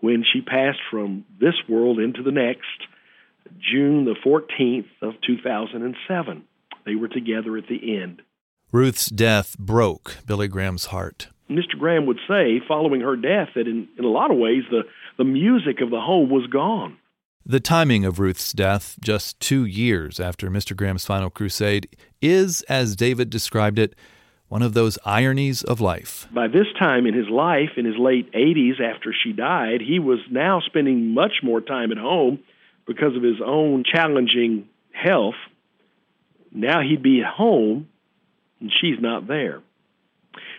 when 0.00 0.24
she 0.30 0.42
passed 0.42 0.80
from 0.90 1.24
this 1.40 1.56
world 1.68 1.98
into 1.98 2.22
the 2.22 2.30
next 2.30 2.66
June 3.60 4.04
the 4.04 4.16
14th 4.24 4.88
of 5.02 5.14
2007. 5.26 6.44
They 6.86 6.94
were 6.94 7.08
together 7.08 7.56
at 7.56 7.68
the 7.68 8.00
end. 8.00 8.22
Ruth's 8.72 9.08
death 9.08 9.58
broke 9.58 10.18
Billy 10.26 10.48
Graham's 10.48 10.86
heart. 10.86 11.28
Mr. 11.50 11.78
Graham 11.78 12.06
would 12.06 12.20
say, 12.28 12.60
following 12.66 13.00
her 13.00 13.16
death, 13.16 13.48
that 13.56 13.66
in, 13.66 13.88
in 13.98 14.04
a 14.04 14.08
lot 14.08 14.30
of 14.30 14.38
ways 14.38 14.62
the, 14.70 14.82
the 15.18 15.24
music 15.24 15.80
of 15.80 15.90
the 15.90 16.00
home 16.00 16.30
was 16.30 16.46
gone. 16.46 16.96
The 17.44 17.58
timing 17.58 18.04
of 18.04 18.20
Ruth's 18.20 18.52
death, 18.52 18.96
just 19.00 19.40
two 19.40 19.64
years 19.64 20.20
after 20.20 20.48
Mr. 20.48 20.76
Graham's 20.76 21.04
final 21.04 21.30
crusade, 21.30 21.88
is, 22.22 22.62
as 22.68 22.94
David 22.94 23.30
described 23.30 23.78
it, 23.78 23.96
one 24.46 24.62
of 24.62 24.74
those 24.74 24.98
ironies 25.04 25.62
of 25.64 25.80
life. 25.80 26.28
By 26.32 26.48
this 26.48 26.66
time 26.78 27.06
in 27.06 27.14
his 27.14 27.28
life, 27.28 27.70
in 27.76 27.84
his 27.84 27.96
late 27.98 28.32
80s 28.32 28.80
after 28.80 29.12
she 29.12 29.32
died, 29.32 29.80
he 29.80 29.98
was 29.98 30.18
now 30.30 30.60
spending 30.60 31.14
much 31.14 31.34
more 31.42 31.60
time 31.60 31.90
at 31.92 31.98
home 31.98 32.40
because 32.90 33.14
of 33.14 33.22
his 33.22 33.40
own 33.40 33.84
challenging 33.84 34.68
health. 34.90 35.36
Now 36.50 36.80
he'd 36.80 37.04
be 37.04 37.20
at 37.20 37.32
home 37.32 37.88
and 38.58 38.72
she's 38.80 38.98
not 38.98 39.28
there. 39.28 39.62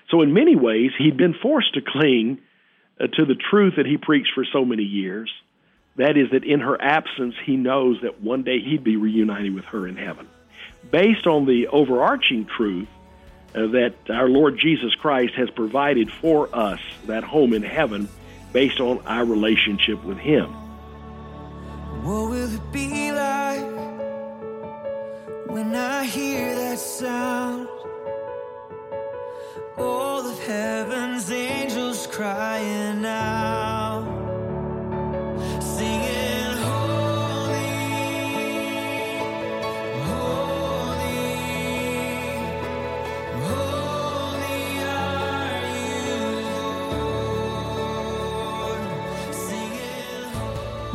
So, 0.09 0.21
in 0.21 0.33
many 0.33 0.55
ways, 0.55 0.91
he'd 0.97 1.17
been 1.17 1.33
forced 1.33 1.73
to 1.73 1.81
cling 1.85 2.39
uh, 3.01 3.07
to 3.07 3.25
the 3.25 3.35
truth 3.35 3.73
that 3.75 3.85
he 3.85 3.97
preached 3.97 4.31
for 4.33 4.45
so 4.45 4.63
many 4.63 4.83
years. 4.83 5.29
That 5.97 6.15
is, 6.15 6.31
that 6.31 6.45
in 6.45 6.61
her 6.61 6.81
absence, 6.81 7.35
he 7.45 7.57
knows 7.57 7.97
that 8.01 8.21
one 8.21 8.43
day 8.43 8.59
he'd 8.61 8.85
be 8.85 8.95
reunited 8.95 9.53
with 9.53 9.65
her 9.65 9.85
in 9.85 9.97
heaven. 9.97 10.29
Based 10.89 11.27
on 11.27 11.45
the 11.45 11.67
overarching 11.67 12.45
truth 12.45 12.87
uh, 13.53 13.67
that 13.67 13.93
our 14.09 14.29
Lord 14.29 14.57
Jesus 14.57 14.95
Christ 14.95 15.33
has 15.35 15.49
provided 15.49 16.09
for 16.09 16.53
us, 16.55 16.79
that 17.07 17.25
home 17.25 17.51
in 17.51 17.63
heaven, 17.63 18.07
based 18.53 18.79
on 18.79 19.05
our 19.05 19.25
relationship 19.25 20.01
with 20.05 20.17
Him. 20.17 20.60
What 22.03 22.31
will 22.31 22.51
it 22.51 22.71
be 22.71 23.11
like 23.11 23.61
when 25.45 25.75
I 25.75 26.03
hear 26.03 26.55
that 26.55 26.79
sound? 26.79 27.67
All 29.77 30.25
of 30.25 30.39
heaven's 30.43 31.29
angels 31.29 32.07
crying 32.07 33.05
out, 33.05 33.60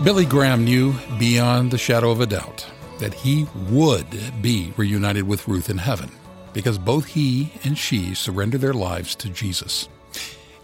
Billy 0.06 0.24
Graham 0.24 0.64
knew 0.64 0.94
beyond 1.18 1.72
the 1.72 1.78
shadow 1.78 2.12
of 2.12 2.20
a 2.20 2.26
doubt 2.26 2.64
that 3.00 3.12
he 3.12 3.48
would 3.68 4.06
be 4.40 4.72
reunited 4.76 5.26
with 5.26 5.48
Ruth 5.48 5.68
in 5.68 5.78
heaven 5.78 6.12
because 6.52 6.78
both 6.78 7.06
he 7.06 7.52
and 7.64 7.76
she 7.76 8.14
surrendered 8.14 8.60
their 8.60 8.72
lives 8.72 9.16
to 9.16 9.28
Jesus. 9.28 9.88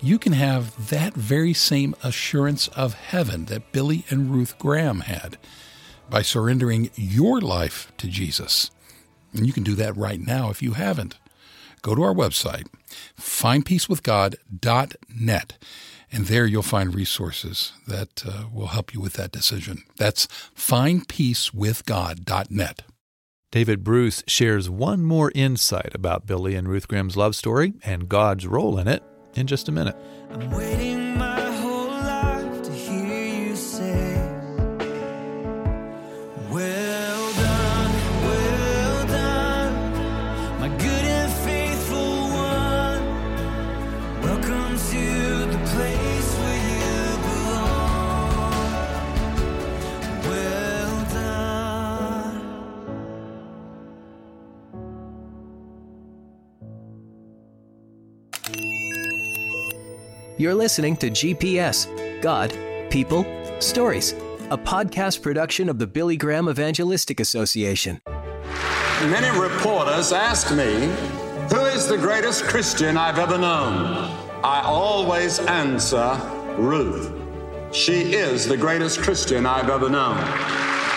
You 0.01 0.21
can 0.21 0.35
have 0.35 0.91
that 0.91 1.15
very 1.15 1.55
same 1.55 1.97
assurance 2.05 2.69
of 2.69 2.95
heaven 2.95 3.47
that 3.47 3.73
Billy 3.73 4.05
and 4.11 4.33
Ruth 4.33 4.57
Graham 4.61 5.01
had 5.01 5.39
by 6.09 6.23
surrendering 6.23 6.91
your 6.95 7.41
life 7.41 7.91
to 7.99 8.07
Jesus. 8.07 8.71
And 9.35 9.45
you 9.45 9.53
can 9.53 9.65
do 9.65 9.75
that 9.75 9.97
right 9.97 10.21
now 10.21 10.51
if 10.51 10.63
you 10.63 10.75
haven't. 10.75 11.19
Go 11.83 11.97
to 11.97 12.03
our 12.05 12.15
website, 12.15 12.69
findpeacewithgod.net, 13.19 15.59
and 16.13 16.27
there 16.27 16.47
you'll 16.47 16.63
find 16.63 16.95
resources 16.95 17.73
that 17.89 18.25
uh, 18.27 18.45
will 18.53 18.69
help 18.69 18.95
you 18.95 19.01
with 19.01 19.15
that 19.15 19.33
decision. 19.33 19.83
That's 19.97 20.29
findpeacewithgod.net. 20.57 22.83
David 23.51 23.83
Bruce 23.85 24.23
shares 24.27 24.71
one 24.71 25.03
more 25.03 25.31
insight 25.35 25.95
about 25.95 26.27
Billy 26.27 26.55
and 26.55 26.69
Ruth 26.69 26.89
Graham's 26.89 27.17
love 27.17 27.35
story 27.35 27.73
and 27.85 28.09
God's 28.09 28.47
role 28.47 28.79
in 28.79 28.89
it 28.89 29.03
in 29.35 29.47
just 29.47 29.69
a 29.69 29.73
minute. 29.73 29.97
You're 60.43 60.57
listening 60.57 60.97
to 60.97 61.09
GPS 61.09 61.87
God, 62.21 62.53
People, 62.91 63.25
Stories, 63.61 64.11
a 64.51 64.59
podcast 64.59 65.23
production 65.23 65.69
of 65.69 65.79
the 65.79 65.87
Billy 65.87 66.17
Graham 66.17 66.49
Evangelistic 66.49 67.21
Association. 67.21 68.01
many 69.03 69.39
reporters 69.39 70.11
ask 70.11 70.51
me, 70.51 70.87
Who 71.55 71.65
is 71.67 71.87
the 71.87 71.97
greatest 71.97 72.43
Christian 72.43 72.97
I've 72.97 73.21
ever 73.21 73.39
known? 73.39 74.11
I 74.43 74.63
always 74.65 75.39
answer, 75.39 76.21
Ruth. 76.59 77.13
She 77.73 78.13
is 78.13 78.49
the 78.49 78.57
greatest 78.57 78.99
Christian 78.99 79.47
I've 79.47 79.71
ever 79.71 79.89
known. 79.89 80.17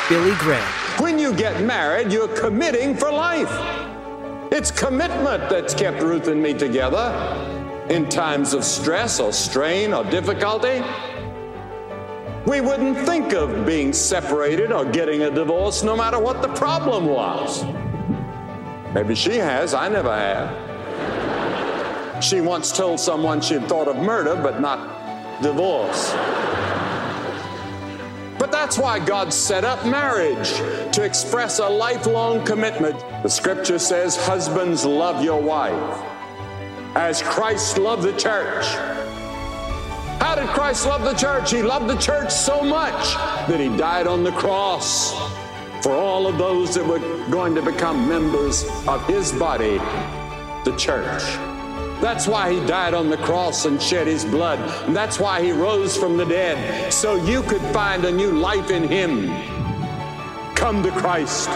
Billy 0.09 0.33
Graham. 0.39 0.67
When 0.99 1.19
you 1.19 1.35
get 1.35 1.63
married, 1.63 2.11
you're 2.11 2.35
committing 2.35 2.97
for 2.97 3.11
life. 3.11 3.53
It's 4.51 4.71
commitment 4.71 5.51
that's 5.51 5.75
kept 5.75 6.01
Ruth 6.01 6.29
and 6.29 6.41
me 6.41 6.55
together 6.55 7.54
in 7.89 8.09
times 8.09 8.53
of 8.53 8.63
stress 8.63 9.19
or 9.19 9.31
strain 9.31 9.93
or 9.93 10.03
difficulty. 10.05 10.83
We 12.47 12.61
wouldn't 12.61 12.97
think 12.99 13.33
of 13.33 13.65
being 13.65 13.93
separated 13.93 14.71
or 14.71 14.85
getting 14.85 15.23
a 15.23 15.31
divorce 15.31 15.83
no 15.83 15.95
matter 15.95 16.19
what 16.19 16.41
the 16.41 16.47
problem 16.49 17.05
was. 17.05 17.63
Maybe 18.93 19.15
she 19.15 19.35
has, 19.37 19.73
I 19.73 19.89
never 19.89 20.15
have. 20.15 20.63
She 22.23 22.41
once 22.41 22.71
told 22.71 22.99
someone 22.99 23.41
she'd 23.41 23.67
thought 23.67 23.87
of 23.87 23.97
murder 23.97 24.35
but 24.35 24.61
not 24.61 25.41
divorce. 25.41 26.13
But 28.37 28.51
that's 28.51 28.77
why 28.77 28.99
God 28.99 29.33
set 29.33 29.63
up 29.63 29.85
marriage 29.85 30.51
to 30.93 31.03
express 31.03 31.59
a 31.59 31.67
lifelong 31.67 32.45
commitment. 32.45 32.99
The 33.23 33.29
scripture 33.29 33.79
says, 33.79 34.15
Husbands, 34.15 34.85
love 34.85 35.23
your 35.23 35.41
wife 35.41 36.14
as 36.95 37.21
Christ 37.21 37.77
loved 37.77 38.03
the 38.03 38.17
church. 38.17 38.65
How 40.19 40.35
did 40.35 40.47
Christ 40.47 40.85
love 40.85 41.03
the 41.03 41.13
church? 41.13 41.51
He 41.51 41.61
loved 41.61 41.89
the 41.89 41.97
church 41.97 42.31
so 42.31 42.63
much 42.63 43.13
that 43.47 43.59
he 43.59 43.67
died 43.77 44.07
on 44.07 44.23
the 44.23 44.31
cross 44.31 45.13
for 45.83 45.93
all 45.93 46.25
of 46.25 46.37
those 46.37 46.73
that 46.73 46.85
were 46.85 46.99
going 47.29 47.53
to 47.53 47.61
become 47.61 48.07
members 48.07 48.65
of 48.87 49.05
his 49.07 49.31
body, 49.33 49.77
the 50.63 50.73
church. 50.77 51.21
That's 52.01 52.27
why 52.27 52.51
he 52.53 52.65
died 52.65 52.93
on 52.93 53.09
the 53.09 53.17
cross 53.17 53.65
and 53.65 53.81
shed 53.81 54.07
his 54.07 54.25
blood. 54.25 54.59
And 54.87 54.95
that's 54.95 55.19
why 55.19 55.43
he 55.43 55.51
rose 55.51 55.95
from 55.95 56.17
the 56.17 56.25
dead, 56.25 56.91
so 56.91 57.15
you 57.15 57.43
could 57.43 57.61
find 57.73 58.03
a 58.05 58.11
new 58.11 58.31
life 58.31 58.71
in 58.71 58.83
him. 58.87 59.27
Come 60.55 60.81
to 60.83 60.91
Christ. 60.91 61.49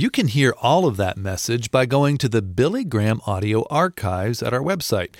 You 0.00 0.08
can 0.08 0.28
hear 0.28 0.54
all 0.62 0.86
of 0.86 0.96
that 0.96 1.18
message 1.18 1.70
by 1.70 1.84
going 1.84 2.16
to 2.16 2.28
the 2.30 2.40
Billy 2.40 2.84
Graham 2.84 3.20
audio 3.26 3.66
archives 3.68 4.42
at 4.42 4.54
our 4.54 4.62
website. 4.62 5.14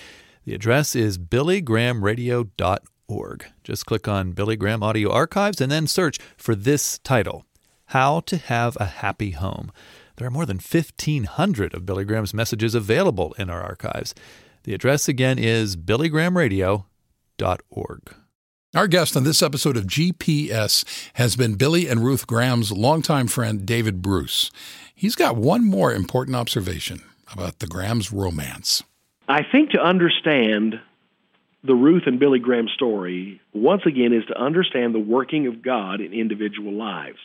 The 0.47 0.55
address 0.55 0.97
is 0.97 1.19
billygrahamradio.org. 1.19 3.45
Just 3.63 3.85
click 3.85 4.09
on 4.09 4.33
Billy 4.33 4.57
Graham 4.57 4.83
Audio 4.83 5.13
Archives 5.13 5.61
and 5.61 5.71
then 5.71 5.87
search 5.87 6.17
for 6.39 6.55
this 6.55 6.99
title 7.01 7.45
How 7.89 8.21
to 8.21 8.39
Have 8.39 8.79
a 8.81 8.87
Happy 8.87 9.33
Home. 9.33 9.71
There 10.17 10.27
are 10.27 10.31
more 10.31 10.47
than 10.47 10.57
1,500 10.57 11.75
of 11.75 11.85
Billy 11.85 12.07
Graham's 12.07 12.33
messages 12.33 12.75
available 12.75 13.35
in 13.39 13.51
our 13.51 13.61
archives. 13.61 14.15
The 14.63 14.73
address 14.73 15.09
again 15.09 15.39
is 15.39 15.77
billygrahamradio.org. 15.77 18.15
Our 18.75 18.87
guest 18.87 19.17
on 19.17 19.25
this 19.25 19.43
episode 19.43 19.77
of 19.77 19.87
GPS 19.87 20.85
has 21.15 21.35
been 21.35 21.57
Billy 21.57 21.89
and 21.89 22.05
Ruth 22.05 22.27
Graham's 22.27 22.71
longtime 22.71 23.27
friend, 23.27 23.67
David 23.67 24.00
Bruce. 24.00 24.50
He's 24.95 25.17
got 25.17 25.37
one 25.37 25.65
more 25.65 25.93
important 25.93 26.37
observation 26.37 27.03
about 27.33 27.59
the 27.59 27.67
Graham's 27.67 28.12
romance. 28.12 28.85
I 29.29 29.43
think 29.43 29.71
to 29.71 29.81
understand 29.81 30.81
the 31.65 31.75
Ruth 31.75 32.05
and 32.07 32.21
Billy 32.21 32.39
Graham 32.39 32.69
story, 32.69 33.41
once 33.53 33.83
again, 33.87 34.12
is 34.12 34.25
to 34.27 34.41
understand 34.41 34.95
the 34.95 35.00
working 35.00 35.49
of 35.49 35.62
God 35.62 36.00
in 36.00 36.12
individual 36.12 36.73
lives. 36.73 37.19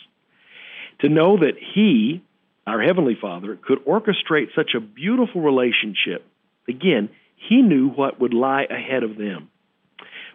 To 1.01 1.09
know 1.09 1.37
that 1.37 1.57
He 1.75 2.23
our 2.67 2.81
Heavenly 2.81 3.15
Father, 3.19 3.57
could 3.61 3.85
orchestrate 3.85 4.55
such 4.55 4.71
a 4.75 4.79
beautiful 4.79 5.41
relationship. 5.41 6.25
Again, 6.67 7.09
He 7.35 7.61
knew 7.61 7.89
what 7.89 8.19
would 8.19 8.33
lie 8.33 8.63
ahead 8.63 9.03
of 9.03 9.17
them. 9.17 9.49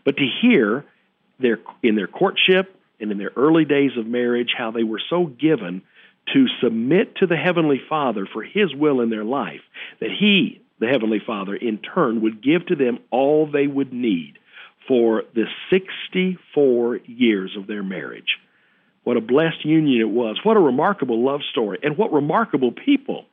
But 0.04 0.16
to 0.16 0.26
hear 0.40 0.84
their, 1.40 1.58
in 1.82 1.96
their 1.96 2.06
courtship 2.06 2.74
and 3.00 3.10
in 3.10 3.18
their 3.18 3.32
early 3.36 3.64
days 3.64 3.92
of 3.96 4.06
marriage 4.06 4.50
how 4.56 4.70
they 4.70 4.82
were 4.82 5.00
so 5.10 5.26
given 5.26 5.82
to 6.32 6.46
submit 6.62 7.16
to 7.16 7.26
the 7.26 7.36
Heavenly 7.36 7.80
Father 7.88 8.26
for 8.30 8.42
His 8.42 8.74
will 8.74 9.00
in 9.00 9.10
their 9.10 9.24
life, 9.24 9.62
that 10.00 10.10
He, 10.10 10.60
the 10.78 10.86
Heavenly 10.86 11.20
Father, 11.24 11.54
in 11.54 11.78
turn 11.78 12.22
would 12.22 12.42
give 12.42 12.66
to 12.66 12.76
them 12.76 12.98
all 13.10 13.50
they 13.50 13.66
would 13.66 13.92
need 13.92 14.38
for 14.86 15.24
the 15.34 15.46
64 15.70 16.98
years 17.06 17.56
of 17.56 17.66
their 17.66 17.82
marriage. 17.82 18.38
What 19.04 19.16
a 19.16 19.20
blessed 19.20 19.64
union 19.64 20.00
it 20.00 20.10
was. 20.10 20.38
What 20.42 20.56
a 20.56 20.60
remarkable 20.60 21.24
love 21.24 21.40
story. 21.50 21.78
And 21.82 21.96
what 21.96 22.12
remarkable 22.12 22.72
people. 22.72 23.24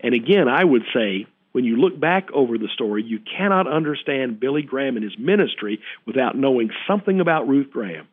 And 0.00 0.14
again, 0.14 0.48
I 0.48 0.62
would 0.62 0.82
say, 0.94 1.26
when 1.52 1.64
you 1.64 1.76
look 1.76 1.98
back 1.98 2.28
over 2.32 2.58
the 2.58 2.68
story, 2.74 3.02
you 3.02 3.18
cannot 3.18 3.66
understand 3.66 4.40
Billy 4.40 4.62
Graham 4.62 4.96
and 4.96 5.04
his 5.04 5.18
ministry 5.18 5.80
without 6.06 6.36
knowing 6.36 6.70
something 6.86 7.20
about 7.20 7.48
Ruth 7.48 7.70
Graham. 7.70 8.06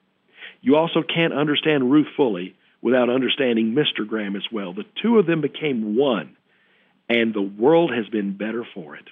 You 0.61 0.75
also 0.77 1.03
can't 1.03 1.33
understand 1.33 1.91
Ruth 1.91 2.07
fully 2.15 2.55
without 2.81 3.09
understanding 3.09 3.75
Mr. 3.75 4.07
Graham 4.07 4.35
as 4.35 4.45
well. 4.51 4.73
The 4.73 4.85
two 5.01 5.19
of 5.19 5.25
them 5.25 5.41
became 5.41 5.95
one, 5.95 6.37
and 7.09 7.33
the 7.33 7.41
world 7.41 7.91
has 7.93 8.07
been 8.07 8.37
better 8.37 8.65
for 8.73 8.95
it. 8.95 9.05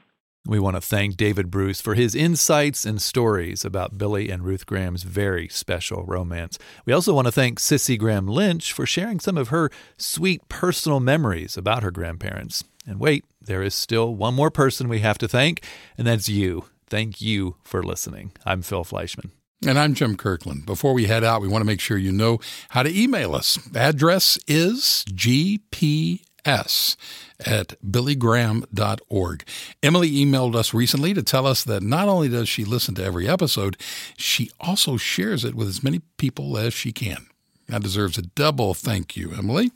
We 0.46 0.60
want 0.60 0.76
to 0.76 0.82
thank 0.82 1.16
David 1.16 1.50
Bruce 1.50 1.80
for 1.80 1.96
his 1.96 2.16
insights 2.16 2.86
and 2.86 3.02
stories 3.02 3.64
about 3.64 3.98
Billy 3.98 4.30
and 4.30 4.44
Ruth 4.44 4.66
Graham's 4.66 5.04
very 5.04 5.48
special 5.48 6.04
romance. 6.04 6.60
We 6.86 6.92
also 6.92 7.14
want 7.14 7.28
to 7.28 7.32
thank 7.32 7.60
Sissy 7.60 7.98
Graham 7.98 8.28
Lynch 8.28 8.74
for 8.74 8.86
sharing 8.86 9.22
some 9.22 9.38
of 9.38 9.50
her 9.50 9.72
sweet 9.98 10.42
personal 10.50 11.00
memories 11.00 11.56
about 11.56 11.82
her 11.82 11.92
grandparents. 11.92 12.66
And 12.86 13.00
wait, 13.00 13.26
there 13.42 13.64
is 13.64 13.74
still 13.74 14.14
one 14.14 14.34
more 14.34 14.52
person 14.52 14.90
we 14.90 15.00
have 15.00 15.18
to 15.20 15.28
thank, 15.28 15.64
and 15.98 16.08
that's 16.08 16.30
you. 16.30 16.66
Thank 16.88 17.22
you 17.22 17.56
for 17.64 17.82
listening. 17.82 18.34
I'm 18.46 18.62
Phil 18.62 18.84
Fleischman. 18.84 19.32
And 19.66 19.80
I'm 19.80 19.94
Jim 19.94 20.18
Kirkland. 20.18 20.66
Before 20.66 20.94
we 20.94 21.06
head 21.06 21.24
out, 21.24 21.42
we 21.42 21.48
want 21.48 21.62
to 21.62 21.68
make 21.68 21.80
sure 21.80 21.98
you 21.98 22.12
know 22.12 22.40
how 22.70 22.84
to 22.84 23.02
email 23.02 23.34
us. 23.34 23.58
Address 23.74 24.38
is 24.48 25.06
gp 25.10 26.22
s 26.44 26.98
at 27.46 27.82
billygraham.org. 27.82 29.44
Emily 29.82 30.12
emailed 30.12 30.56
us 30.56 30.74
recently 30.74 31.14
to 31.14 31.24
tell 31.24 31.48
us 31.48 31.64
that 31.64 31.82
not 31.82 32.10
only 32.10 32.28
does 32.28 32.50
she 32.50 32.66
listen 32.66 32.96
to 32.96 33.04
every 33.04 33.28
episode, 33.28 33.78
she 34.18 34.52
also 34.60 34.98
shares 34.98 35.46
it 35.46 35.56
with 35.56 35.70
as 35.70 35.84
many 35.84 36.02
people 36.18 36.58
as 36.58 36.74
she 36.74 36.92
can. 36.92 37.28
That 37.68 37.82
deserves 37.82 38.18
a 38.18 38.24
double 38.24 38.74
thank 38.74 39.16
you, 39.16 39.34
Emily. 39.38 39.72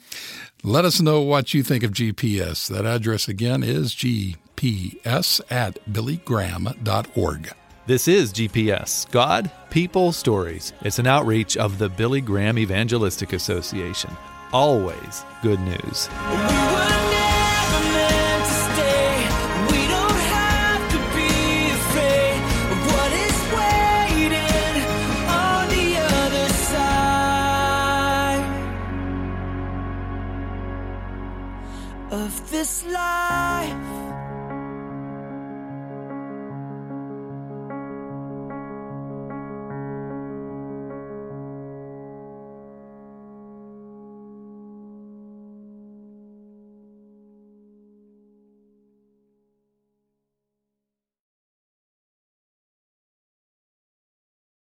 Let 0.64 0.86
us 0.86 1.02
know 1.02 1.22
what 1.22 1.54
you 1.54 1.64
think 1.64 1.84
of 1.84 1.92
GPS. 1.92 2.68
That 2.68 2.86
address 2.86 3.28
again 3.28 3.64
is 3.64 3.96
gps 3.96 5.42
at 5.50 5.80
billygraham.org. 5.92 7.52
This 7.86 8.08
is 8.08 8.34
GPS 8.34 9.10
God, 9.12 9.50
People, 9.70 10.12
Stories. 10.12 10.74
It's 10.82 11.00
an 11.00 11.08
outreach 11.08 11.56
of 11.56 11.78
the 11.78 11.90
Billy 11.90 12.22
Graham 12.22 12.60
Evangelistic 12.60 13.34
Association 13.34 14.12
always 14.54 15.26
good 15.42 15.60
news. 15.60 16.10
of 16.12 16.68